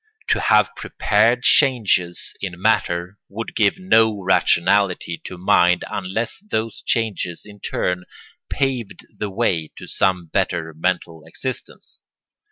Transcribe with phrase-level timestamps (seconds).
[0.29, 7.43] To have prepared changes in matter would give no rationality to mind unless those changes
[7.45, 8.05] in turn
[8.49, 12.01] paved the way to some better mental existence.